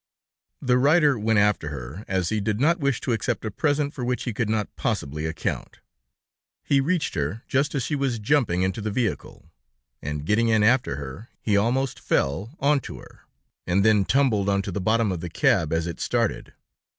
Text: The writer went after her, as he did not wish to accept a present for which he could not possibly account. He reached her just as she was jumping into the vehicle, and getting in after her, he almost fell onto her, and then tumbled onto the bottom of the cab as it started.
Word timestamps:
The 0.63 0.79
writer 0.79 1.19
went 1.19 1.37
after 1.37 1.67
her, 1.67 2.03
as 2.07 2.29
he 2.29 2.39
did 2.41 2.59
not 2.59 2.79
wish 2.79 3.01
to 3.01 3.11
accept 3.13 3.45
a 3.45 3.51
present 3.51 3.93
for 3.93 4.03
which 4.03 4.23
he 4.23 4.33
could 4.33 4.49
not 4.49 4.75
possibly 4.75 5.27
account. 5.27 5.79
He 6.63 6.81
reached 6.81 7.13
her 7.13 7.43
just 7.47 7.75
as 7.75 7.83
she 7.83 7.93
was 7.93 8.17
jumping 8.17 8.63
into 8.63 8.81
the 8.81 8.89
vehicle, 8.89 9.51
and 10.01 10.25
getting 10.25 10.47
in 10.47 10.63
after 10.63 10.95
her, 10.95 11.29
he 11.43 11.55
almost 11.55 11.99
fell 11.99 12.55
onto 12.59 12.97
her, 12.97 13.25
and 13.67 13.85
then 13.85 14.03
tumbled 14.03 14.49
onto 14.49 14.71
the 14.71 14.81
bottom 14.81 15.11
of 15.11 15.19
the 15.19 15.29
cab 15.29 15.71
as 15.71 15.85
it 15.85 15.99
started. 15.99 16.53